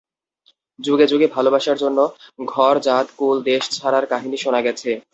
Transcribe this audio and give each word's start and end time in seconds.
যুগে 0.79 1.05
যুগে 1.07 1.27
ভালোবাসার 1.35 1.77
জন্য 1.77 1.99
ঘর, 2.47 2.75
জাত, 2.85 3.07
কুল, 3.17 3.37
দেশ 3.43 3.63
ছাড়ার 3.75 4.05
কাহিনি 4.11 4.37
শোনা 4.37 4.59
গেছে। 4.63 4.89